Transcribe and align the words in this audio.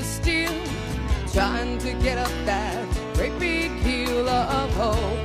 is 0.00 0.06
still 0.06 0.62
trying 1.32 1.78
to 1.78 1.92
get 2.02 2.16
up 2.16 2.32
that 2.46 2.86
great 3.14 3.38
big 3.38 3.70
hill 3.86 4.28
of 4.28 4.70
hope 4.74 5.20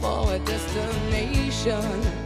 for 0.00 0.34
a 0.34 0.38
destination. 0.40 2.21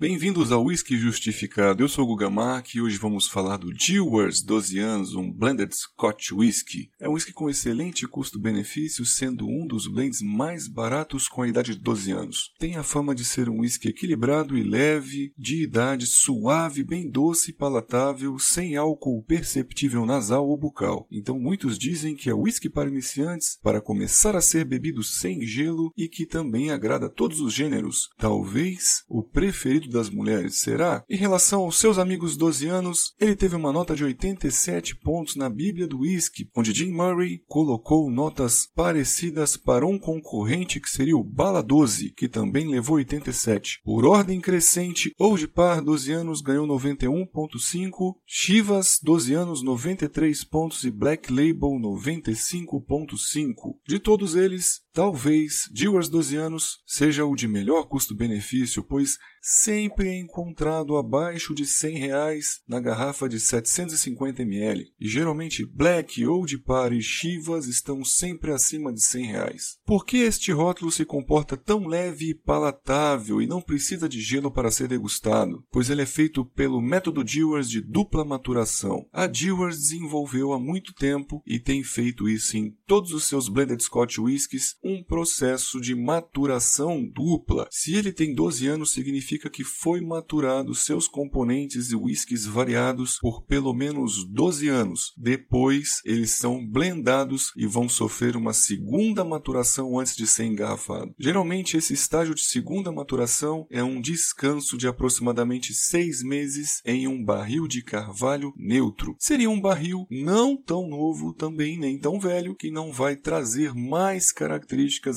Bem-vindos 0.00 0.50
ao 0.50 0.64
Whisky 0.64 0.96
Justificado. 0.96 1.82
Eu 1.82 1.88
sou 1.88 2.04
o 2.04 2.06
Guga 2.06 2.30
Mark 2.30 2.74
e 2.74 2.80
hoje 2.80 2.96
vamos 2.96 3.26
falar 3.26 3.58
do 3.58 3.70
Dewars 3.70 4.40
12 4.40 4.78
anos, 4.78 5.14
um 5.14 5.30
blended 5.30 5.76
Scotch 5.76 6.32
whisky. 6.32 6.90
É 6.98 7.06
um 7.06 7.12
whisky 7.12 7.34
com 7.34 7.50
excelente 7.50 8.08
custo-benefício, 8.08 9.04
sendo 9.04 9.46
um 9.46 9.66
dos 9.66 9.86
blends 9.86 10.22
mais 10.22 10.66
baratos 10.66 11.28
com 11.28 11.42
a 11.42 11.48
idade 11.48 11.74
de 11.74 11.82
12 11.82 12.12
anos. 12.12 12.50
Tem 12.58 12.76
a 12.76 12.82
fama 12.82 13.14
de 13.14 13.26
ser 13.26 13.50
um 13.50 13.60
whisky 13.60 13.88
equilibrado 13.88 14.56
e 14.56 14.62
leve, 14.62 15.34
de 15.36 15.62
idade 15.62 16.06
suave, 16.06 16.82
bem 16.82 17.10
doce 17.10 17.50
e 17.50 17.54
palatável, 17.54 18.38
sem 18.38 18.76
álcool 18.76 19.22
perceptível 19.24 20.06
nasal 20.06 20.48
ou 20.48 20.56
bucal. 20.56 21.06
Então 21.12 21.38
muitos 21.38 21.78
dizem 21.78 22.16
que 22.16 22.30
é 22.30 22.32
whisky 22.32 22.70
para 22.70 22.88
iniciantes, 22.88 23.58
para 23.62 23.82
começar 23.82 24.34
a 24.34 24.40
ser 24.40 24.64
bebido 24.64 25.02
sem 25.02 25.42
gelo 25.42 25.92
e 25.94 26.08
que 26.08 26.24
também 26.24 26.70
agrada 26.70 27.04
a 27.04 27.10
todos 27.10 27.38
os 27.42 27.52
gêneros. 27.52 28.08
Talvez 28.16 29.04
o 29.06 29.22
preferido 29.22 29.89
das 29.90 30.08
mulheres, 30.08 30.60
será? 30.60 31.04
Em 31.08 31.16
relação 31.16 31.62
aos 31.62 31.78
seus 31.78 31.98
amigos 31.98 32.36
12 32.36 32.66
anos, 32.68 33.14
ele 33.20 33.36
teve 33.36 33.56
uma 33.56 33.72
nota 33.72 33.94
de 33.94 34.04
87 34.04 34.96
pontos 34.96 35.36
na 35.36 35.48
Bíblia 35.48 35.86
do 35.86 36.00
Whisky, 36.00 36.48
onde 36.56 36.72
Jim 36.72 36.92
Murray 36.92 37.42
colocou 37.46 38.10
notas 38.10 38.68
parecidas 38.74 39.56
para 39.56 39.86
um 39.86 39.98
concorrente 39.98 40.80
que 40.80 40.90
seria 40.90 41.16
o 41.16 41.24
Bala 41.24 41.62
12, 41.62 42.12
que 42.12 42.28
também 42.28 42.68
levou 42.68 42.96
87. 42.96 43.80
Por 43.84 44.04
ordem 44.06 44.40
crescente, 44.40 45.12
Old 45.18 45.48
Par 45.48 45.82
12 45.82 46.12
anos 46.12 46.40
ganhou 46.40 46.66
91.5, 46.66 48.14
Chivas 48.26 48.98
12 49.02 49.34
anos 49.34 49.62
93 49.62 50.44
pontos 50.44 50.84
e 50.84 50.90
Black 50.90 51.32
Label 51.32 51.70
95.5. 51.80 53.76
De 53.86 53.98
todos 53.98 54.34
eles, 54.34 54.82
talvez 54.92 55.68
Dewars 55.72 56.08
12 56.08 56.36
anos 56.36 56.78
seja 56.86 57.24
o 57.24 57.34
de 57.34 57.46
melhor 57.46 57.84
custo-benefício, 57.84 58.82
pois 58.82 59.18
sempre 59.40 60.08
é 60.08 60.18
encontrado 60.18 60.96
abaixo 60.96 61.54
de 61.54 61.64
100 61.64 61.98
reais 61.98 62.60
na 62.68 62.80
garrafa 62.80 63.28
de 63.28 63.40
750 63.40 64.42
ml. 64.42 64.86
E 65.00 65.08
geralmente 65.08 65.64
Black, 65.64 66.24
Old 66.26 66.58
Par 66.58 66.92
e 66.92 67.00
Chivas 67.00 67.66
estão 67.66 68.04
sempre 68.04 68.52
acima 68.52 68.92
de 68.92 69.02
100 69.02 69.26
reais. 69.26 69.78
Por 69.86 70.04
que 70.04 70.18
este 70.18 70.52
rótulo 70.52 70.90
se 70.90 71.04
comporta 71.04 71.56
tão 71.56 71.86
leve 71.86 72.30
e 72.30 72.34
palatável 72.34 73.40
e 73.40 73.46
não 73.46 73.62
precisa 73.62 74.08
de 74.08 74.20
gelo 74.20 74.50
para 74.50 74.70
ser 74.70 74.88
degustado? 74.88 75.64
Pois 75.70 75.88
ele 75.88 76.02
é 76.02 76.06
feito 76.06 76.44
pelo 76.44 76.80
método 76.80 77.24
Dewars 77.24 77.68
de 77.68 77.80
dupla 77.80 78.24
maturação. 78.24 79.06
A 79.12 79.26
Dewars 79.26 79.78
desenvolveu 79.78 80.52
há 80.52 80.58
muito 80.58 80.92
tempo 80.92 81.42
e 81.46 81.58
tem 81.58 81.82
feito 81.82 82.28
isso 82.28 82.56
em 82.56 82.76
todos 82.86 83.12
os 83.12 83.24
seus 83.24 83.48
blended 83.48 83.82
Scotch 83.82 84.18
whiskies, 84.18 84.76
um 84.82 85.02
processo 85.02 85.80
de 85.80 85.94
maturação 85.94 87.04
dupla. 87.04 87.68
Se 87.70 87.94
ele 87.94 88.12
tem 88.12 88.34
12 88.34 88.66
anos, 88.66 88.92
significa 88.92 89.50
que 89.50 89.62
foi 89.62 90.00
maturado 90.00 90.74
seus 90.74 91.06
componentes 91.06 91.90
e 91.90 91.96
whiskies 91.96 92.46
variados 92.46 93.18
por 93.20 93.42
pelo 93.44 93.72
menos 93.74 94.24
12 94.24 94.68
anos. 94.68 95.12
Depois, 95.16 96.00
eles 96.04 96.32
são 96.32 96.66
blendados 96.66 97.52
e 97.56 97.66
vão 97.66 97.88
sofrer 97.88 98.36
uma 98.36 98.52
segunda 98.52 99.24
maturação 99.24 99.98
antes 99.98 100.16
de 100.16 100.26
ser 100.26 100.44
engarrafado. 100.44 101.14
Geralmente, 101.18 101.76
esse 101.76 101.92
estágio 101.92 102.34
de 102.34 102.42
segunda 102.42 102.90
maturação 102.90 103.66
é 103.70 103.82
um 103.82 104.00
descanso 104.00 104.76
de 104.78 104.88
aproximadamente 104.88 105.74
seis 105.74 106.22
meses 106.22 106.80
em 106.84 107.06
um 107.06 107.22
barril 107.22 107.68
de 107.68 107.82
carvalho 107.82 108.52
neutro. 108.56 109.14
Seria 109.18 109.50
um 109.50 109.60
barril 109.60 110.06
não 110.10 110.56
tão 110.56 110.88
novo, 110.88 111.34
também 111.34 111.78
nem 111.78 111.98
tão 111.98 112.18
velho, 112.18 112.54
que 112.54 112.70
não 112.70 112.92
vai 112.92 113.16
trazer 113.16 113.74
mais 113.74 114.32
características 114.32 114.69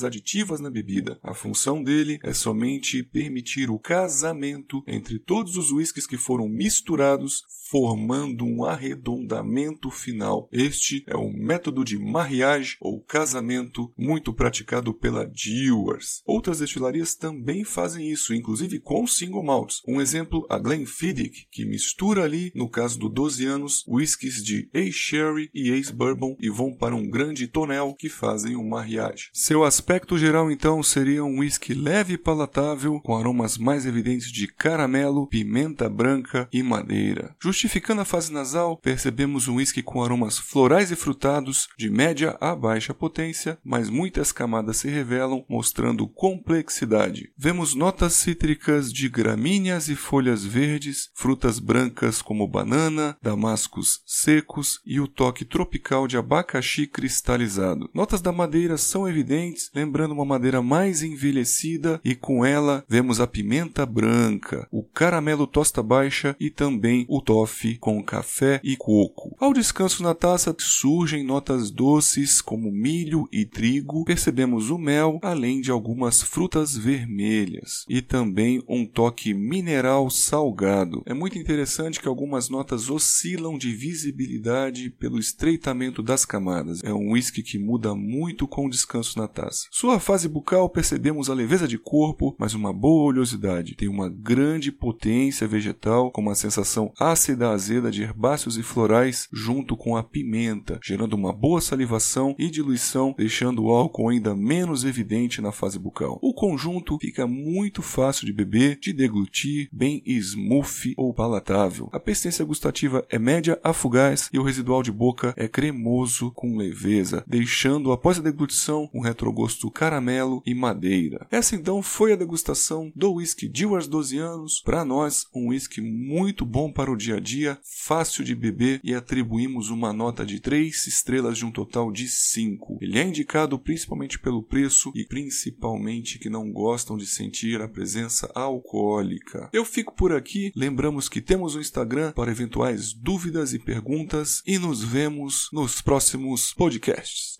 aditivas 0.04 0.60
na 0.60 0.70
bebida. 0.70 1.18
A 1.22 1.34
função 1.34 1.82
dele 1.82 2.18
é 2.22 2.32
somente 2.32 3.02
permitir 3.02 3.70
o 3.70 3.78
casamento 3.78 4.82
entre 4.86 5.18
todos 5.18 5.56
os 5.56 5.70
whiskies 5.70 6.06
que 6.06 6.16
foram 6.16 6.48
misturados, 6.48 7.42
formando 7.74 8.44
um 8.44 8.64
arredondamento 8.64 9.90
final. 9.90 10.48
Este 10.52 11.02
é 11.08 11.16
o 11.16 11.32
método 11.32 11.84
de 11.84 11.98
mariage 11.98 12.76
ou 12.80 13.00
casamento 13.00 13.92
muito 13.98 14.32
praticado 14.32 14.94
pela 14.94 15.26
Dewars. 15.26 16.22
Outras 16.24 16.60
destilarias 16.60 17.16
também 17.16 17.64
fazem 17.64 18.08
isso, 18.08 18.32
inclusive 18.32 18.78
com 18.78 19.04
single 19.08 19.42
malts. 19.42 19.82
Um 19.88 20.00
exemplo, 20.00 20.46
a 20.48 20.56
Glenfiddich, 20.56 21.48
que 21.50 21.64
mistura 21.64 22.22
ali, 22.22 22.52
no 22.54 22.70
caso 22.70 22.96
do 22.96 23.08
12 23.08 23.44
anos, 23.44 23.84
whiskies 23.88 24.44
de 24.44 24.70
Ace-Sherry 24.72 25.50
e 25.52 25.72
Ace-Bourbon 25.72 26.36
e 26.38 26.48
vão 26.48 26.72
para 26.72 26.94
um 26.94 27.10
grande 27.10 27.48
tonel 27.48 27.96
que 27.98 28.08
fazem 28.08 28.54
um 28.54 28.68
mariage. 28.68 29.30
Seu 29.32 29.64
aspecto 29.64 30.16
geral 30.16 30.48
então 30.48 30.80
seria 30.80 31.24
um 31.24 31.40
whisky 31.40 31.74
leve 31.74 32.12
e 32.12 32.18
palatável, 32.18 33.00
com 33.00 33.18
aromas 33.18 33.58
mais 33.58 33.84
evidentes 33.84 34.30
de 34.30 34.46
caramelo, 34.46 35.26
pimenta 35.26 35.88
branca 35.88 36.48
e 36.52 36.62
madeira. 36.62 37.34
Justificando 37.64 38.02
a 38.02 38.04
fase 38.04 38.30
nasal, 38.30 38.76
percebemos 38.76 39.48
um 39.48 39.54
whisky 39.54 39.82
com 39.82 40.04
aromas 40.04 40.38
florais 40.38 40.90
e 40.90 40.96
frutados, 40.96 41.66
de 41.78 41.88
média 41.88 42.36
a 42.38 42.54
baixa 42.54 42.92
potência, 42.92 43.56
mas 43.64 43.88
muitas 43.88 44.32
camadas 44.32 44.76
se 44.76 44.88
revelam, 44.90 45.46
mostrando 45.48 46.06
complexidade. 46.06 47.32
Vemos 47.38 47.74
notas 47.74 48.12
cítricas 48.12 48.92
de 48.92 49.08
gramíneas 49.08 49.88
e 49.88 49.96
folhas 49.96 50.44
verdes, 50.44 51.08
frutas 51.14 51.58
brancas 51.58 52.20
como 52.20 52.46
banana, 52.46 53.16
damascos 53.22 54.02
secos 54.04 54.82
e 54.84 55.00
o 55.00 55.08
toque 55.08 55.46
tropical 55.46 56.06
de 56.06 56.18
abacaxi 56.18 56.86
cristalizado. 56.86 57.88
Notas 57.94 58.20
da 58.20 58.30
madeira 58.30 58.76
são 58.76 59.08
evidentes, 59.08 59.70
lembrando 59.74 60.12
uma 60.12 60.26
madeira 60.26 60.60
mais 60.60 61.02
envelhecida, 61.02 61.98
e 62.04 62.14
com 62.14 62.44
ela 62.44 62.84
vemos 62.86 63.20
a 63.20 63.26
pimenta 63.26 63.86
branca, 63.86 64.68
o 64.70 64.82
caramelo 64.82 65.46
tosta 65.46 65.82
baixa 65.82 66.36
e 66.38 66.50
também 66.50 67.06
o 67.08 67.22
toffee 67.22 67.53
com 67.80 68.02
café 68.02 68.60
e 68.62 68.76
coco. 68.76 69.36
Ao 69.38 69.52
descanso 69.52 70.02
na 70.02 70.14
taça 70.14 70.54
surgem 70.58 71.24
notas 71.24 71.70
doces 71.70 72.40
como 72.40 72.70
milho 72.70 73.28
e 73.32 73.44
trigo, 73.44 74.04
percebemos 74.04 74.70
o 74.70 74.78
mel, 74.78 75.18
além 75.22 75.60
de 75.60 75.70
algumas 75.70 76.22
frutas 76.22 76.76
vermelhas 76.76 77.84
e 77.88 78.02
também 78.02 78.62
um 78.68 78.84
toque 78.86 79.34
mineral 79.34 80.10
salgado. 80.10 81.02
É 81.06 81.14
muito 81.14 81.38
interessante 81.38 82.00
que 82.00 82.08
algumas 82.08 82.48
notas 82.48 82.90
oscilam 82.90 83.56
de 83.56 83.72
visibilidade 83.72 84.90
pelo 84.90 85.18
estreitamento 85.18 86.02
das 86.02 86.24
camadas. 86.24 86.82
É 86.82 86.92
um 86.92 87.12
whisky 87.12 87.42
que 87.42 87.58
muda 87.58 87.94
muito 87.94 88.46
com 88.46 88.66
o 88.66 88.70
descanso 88.70 89.18
na 89.18 89.28
taça. 89.28 89.66
Sua 89.70 89.98
fase 90.00 90.28
bucal 90.28 90.68
percebemos 90.68 91.28
a 91.30 91.34
leveza 91.34 91.68
de 91.68 91.78
corpo, 91.78 92.34
mas 92.38 92.54
uma 92.54 92.72
boa 92.72 93.04
oleosidade. 93.04 93.74
Tem 93.74 93.88
uma 93.88 94.08
grande 94.08 94.72
potência 94.72 95.46
vegetal, 95.46 96.10
com 96.10 96.20
uma 96.20 96.34
sensação 96.34 96.92
ácida 96.98 97.33
azeda 97.42 97.90
de 97.90 98.02
herbáceos 98.02 98.56
e 98.56 98.62
florais, 98.62 99.28
junto 99.32 99.76
com 99.76 99.96
a 99.96 100.02
pimenta, 100.02 100.78
gerando 100.82 101.14
uma 101.14 101.32
boa 101.32 101.60
salivação 101.60 102.34
e 102.38 102.50
diluição, 102.50 103.14
deixando 103.16 103.64
o 103.64 103.70
álcool 103.70 104.08
ainda 104.08 104.34
menos 104.34 104.84
evidente 104.84 105.40
na 105.40 105.52
fase 105.52 105.78
bucal. 105.78 106.18
O 106.22 106.34
conjunto 106.34 106.98
fica 107.00 107.26
muito 107.26 107.82
fácil 107.82 108.26
de 108.26 108.32
beber, 108.32 108.78
de 108.78 108.92
deglutir, 108.92 109.68
bem 109.72 110.02
smooth 110.06 110.94
ou 110.96 111.12
palatável. 111.12 111.88
A 111.92 112.00
persistência 112.00 112.44
gustativa 112.44 113.04
é 113.08 113.18
média 113.18 113.58
a 113.62 113.72
fugaz 113.72 114.28
e 114.32 114.38
o 114.38 114.42
residual 114.42 114.82
de 114.82 114.92
boca 114.92 115.34
é 115.36 115.48
cremoso 115.48 116.30
com 116.32 116.56
leveza, 116.56 117.24
deixando 117.26 117.92
após 117.92 118.18
a 118.18 118.22
deglutição 118.22 118.88
um 118.92 119.00
retrogosto 119.00 119.70
caramelo 119.70 120.42
e 120.46 120.54
madeira. 120.54 121.26
Essa 121.30 121.54
então 121.54 121.82
foi 121.82 122.12
a 122.12 122.16
degustação 122.16 122.92
do 122.94 123.14
whisky 123.14 123.48
Dewars 123.48 123.88
12 123.88 124.18
anos, 124.18 124.62
para 124.64 124.84
nós 124.84 125.26
um 125.34 125.48
whisky 125.48 125.80
muito 125.80 126.44
bom 126.44 126.70
para 126.70 126.90
o 126.90 126.96
dia 126.96 127.16
a 127.16 127.20
dia, 127.24 127.58
fácil 127.64 128.22
de 128.22 128.34
beber 128.34 128.80
e 128.84 128.94
atribuímos 128.94 129.70
uma 129.70 129.92
nota 129.92 130.24
de 130.24 130.38
3 130.38 130.86
estrelas 130.86 131.38
de 131.38 131.46
um 131.46 131.50
total 131.50 131.90
de 131.90 132.06
5. 132.06 132.78
Ele 132.80 132.98
é 132.98 133.02
indicado 133.02 133.58
principalmente 133.58 134.18
pelo 134.18 134.42
preço 134.42 134.92
e 134.94 135.04
principalmente 135.04 136.18
que 136.18 136.28
não 136.28 136.52
gostam 136.52 136.96
de 136.96 137.06
sentir 137.06 137.60
a 137.62 137.68
presença 137.68 138.30
alcoólica. 138.34 139.48
Eu 139.52 139.64
fico 139.64 139.94
por 139.94 140.12
aqui, 140.12 140.52
lembramos 140.54 141.08
que 141.08 141.20
temos 141.20 141.56
um 141.56 141.60
Instagram 141.60 142.12
para 142.12 142.30
eventuais 142.30 142.92
dúvidas 142.92 143.54
e 143.54 143.58
perguntas 143.58 144.42
e 144.46 144.58
nos 144.58 144.84
vemos 144.84 145.48
nos 145.52 145.80
próximos 145.80 146.52
podcasts. 146.52 147.38